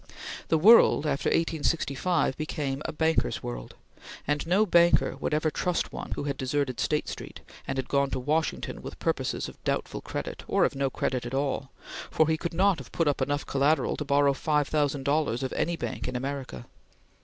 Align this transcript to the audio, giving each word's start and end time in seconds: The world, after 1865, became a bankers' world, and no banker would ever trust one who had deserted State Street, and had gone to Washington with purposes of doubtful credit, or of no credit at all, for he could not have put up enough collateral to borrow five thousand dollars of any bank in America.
The 0.47 0.57
world, 0.57 1.05
after 1.05 1.29
1865, 1.29 2.35
became 2.35 2.81
a 2.85 2.91
bankers' 2.91 3.43
world, 3.43 3.75
and 4.25 4.47
no 4.47 4.65
banker 4.65 5.15
would 5.17 5.31
ever 5.31 5.51
trust 5.51 5.93
one 5.93 6.09
who 6.13 6.23
had 6.23 6.37
deserted 6.37 6.79
State 6.79 7.07
Street, 7.07 7.41
and 7.67 7.77
had 7.77 7.87
gone 7.87 8.09
to 8.09 8.19
Washington 8.19 8.81
with 8.81 8.97
purposes 8.97 9.47
of 9.47 9.63
doubtful 9.63 10.01
credit, 10.01 10.41
or 10.47 10.65
of 10.65 10.73
no 10.73 10.89
credit 10.89 11.23
at 11.27 11.35
all, 11.35 11.69
for 12.09 12.27
he 12.27 12.35
could 12.35 12.55
not 12.55 12.79
have 12.79 12.91
put 12.91 13.07
up 13.07 13.21
enough 13.21 13.45
collateral 13.45 13.95
to 13.95 14.03
borrow 14.03 14.33
five 14.33 14.67
thousand 14.67 15.03
dollars 15.03 15.43
of 15.43 15.53
any 15.53 15.75
bank 15.75 16.07
in 16.07 16.15
America. 16.15 16.65